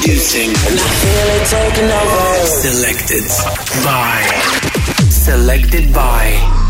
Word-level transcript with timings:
Introducing. 0.00 0.48
And 0.48 0.80
I 0.80 0.88
feel 1.02 1.28
it 1.36 1.46
taking 1.46 1.90
over. 1.90 2.46
Selected 2.46 3.28
by. 3.84 5.10
Selected 5.10 5.92
by. 5.92 6.69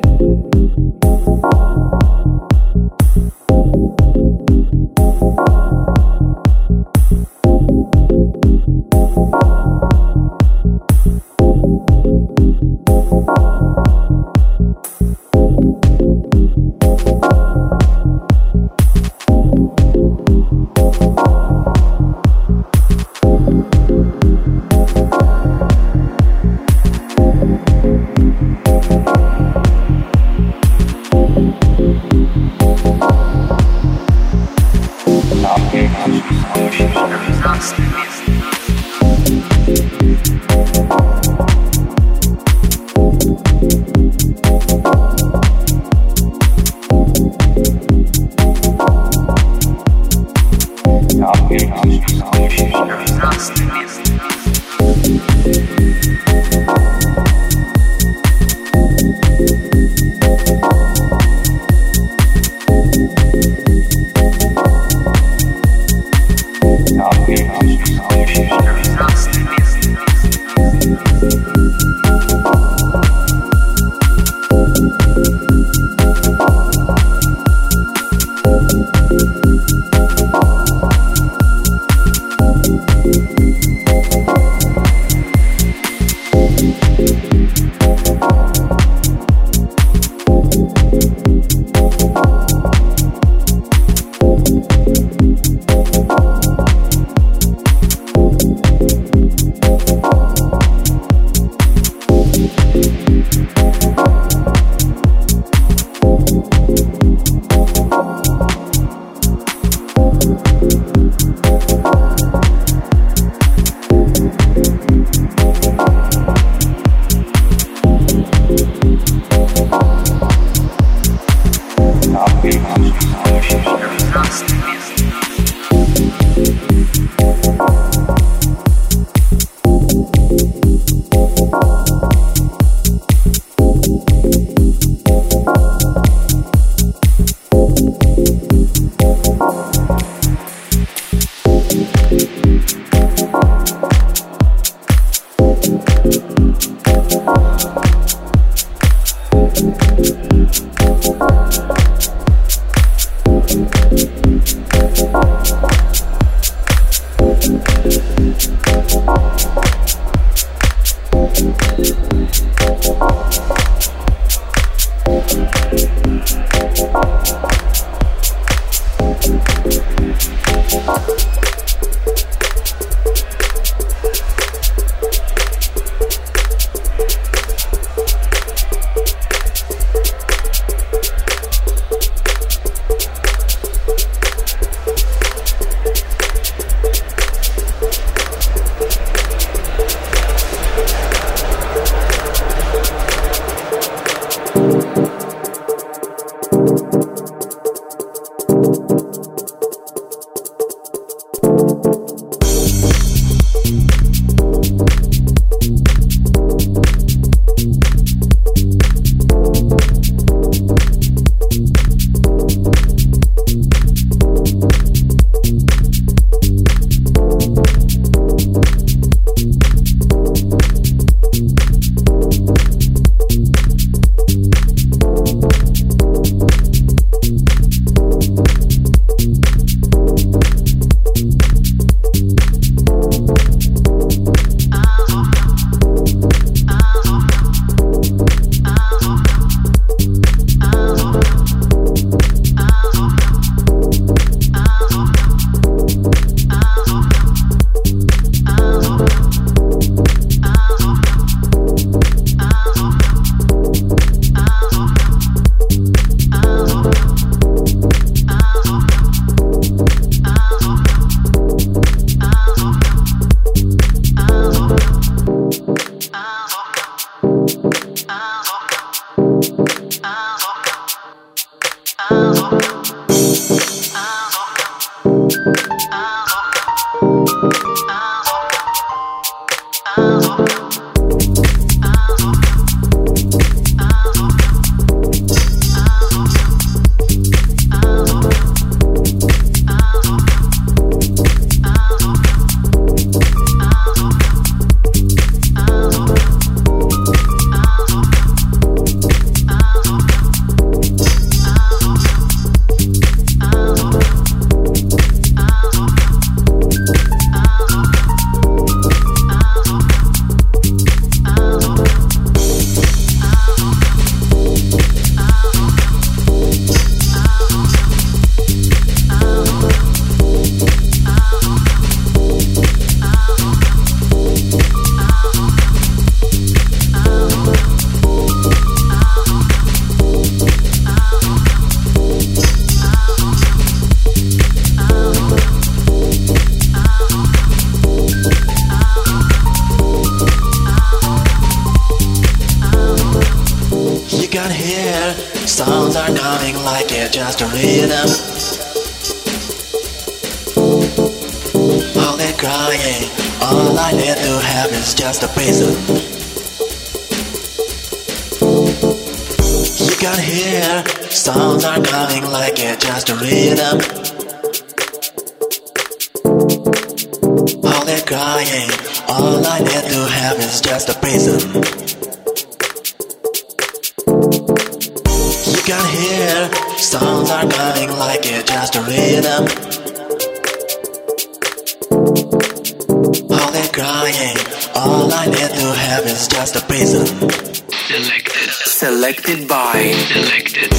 crying. 383.81 384.37
All 384.75 385.11
I 385.11 385.25
need 385.25 385.51
to 385.61 385.67
have 385.85 386.05
is 386.05 386.27
just 386.27 386.55
a 386.55 386.61
prison. 386.61 387.05
Selected. 387.07 388.49
Selected 388.81 389.47
by. 389.47 389.91
Selected. 390.13 390.71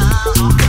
Uh-huh. 0.00 0.61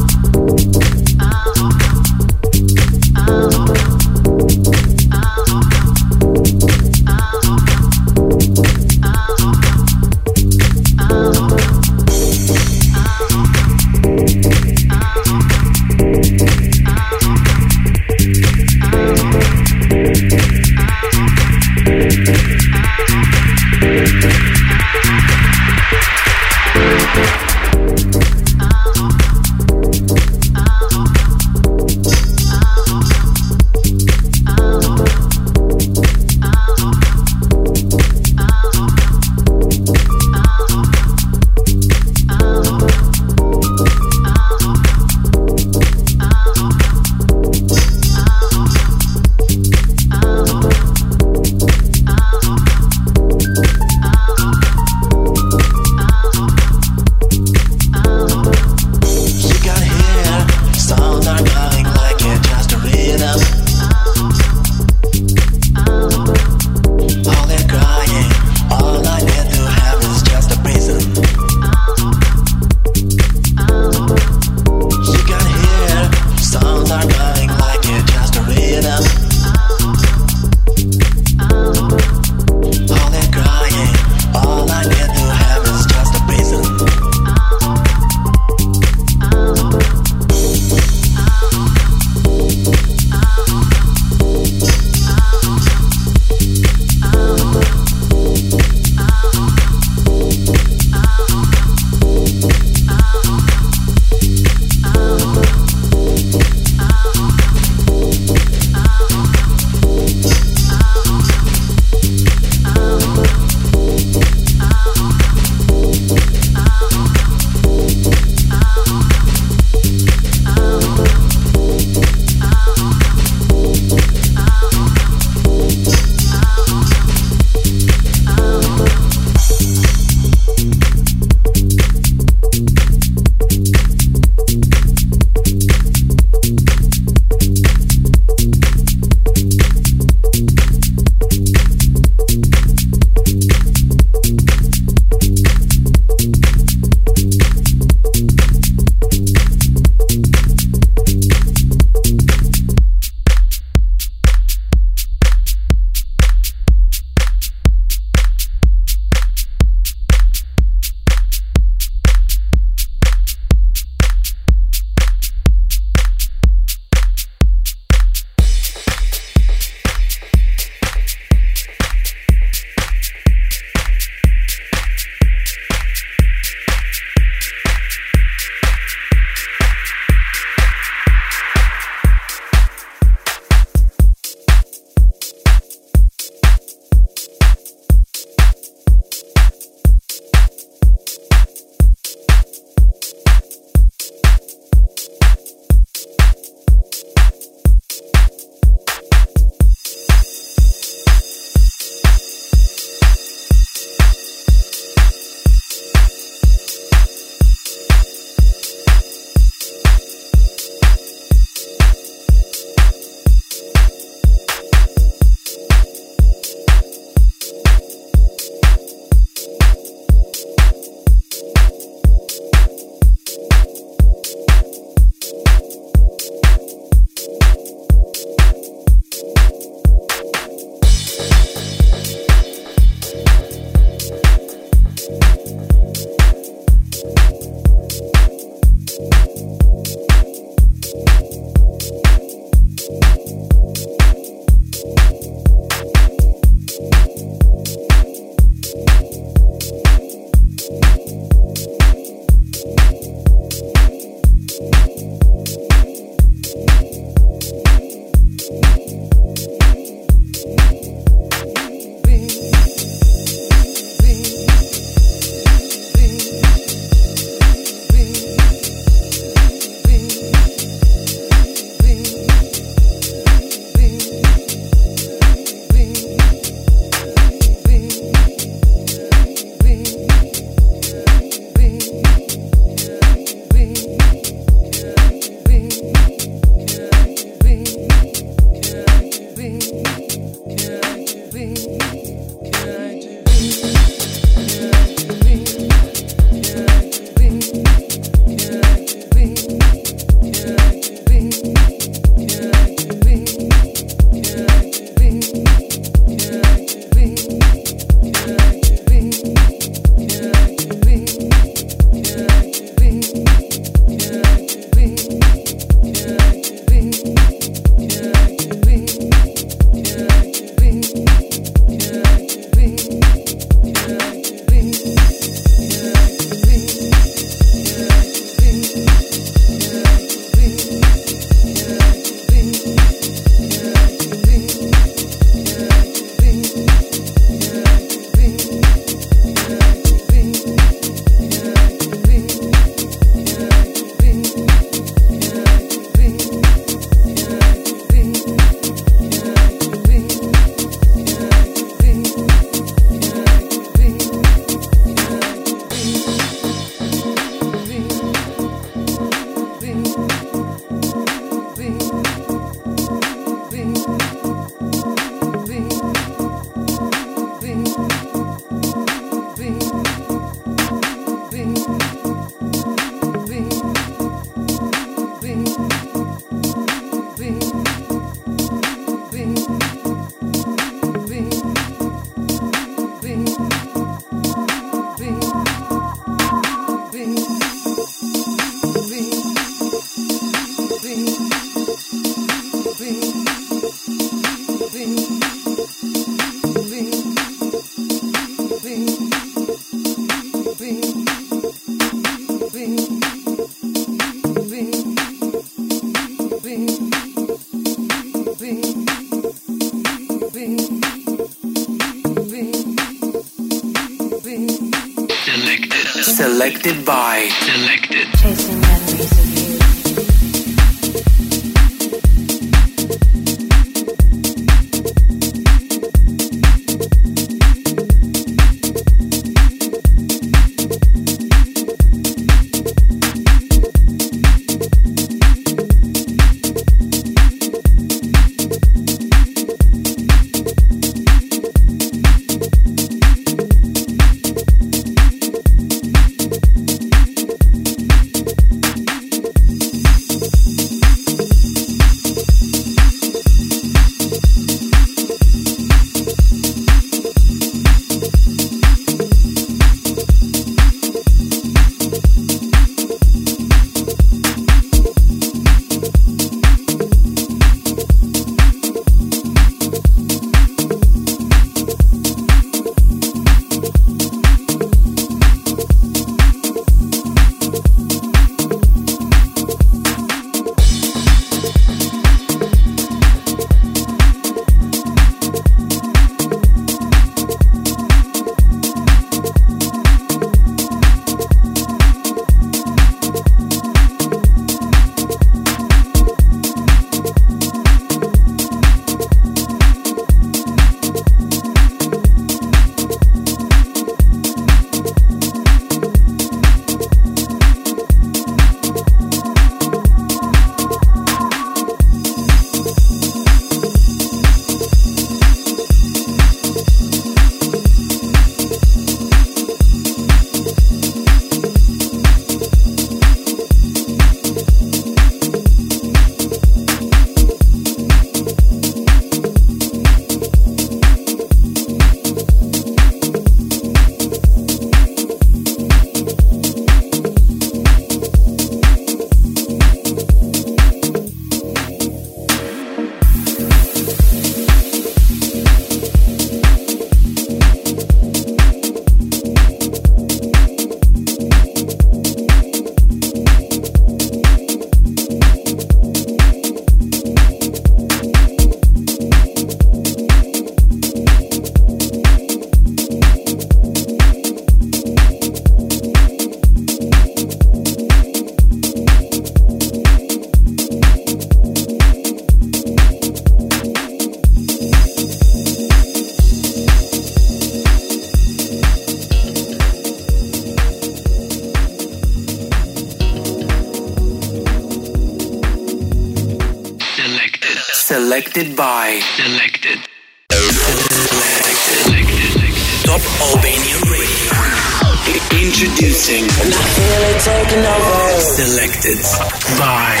Selected 598.81 599.59
by. 599.59 600.00